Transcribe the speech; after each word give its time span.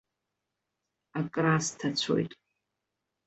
Акрасҭацәоит. 1.19 2.31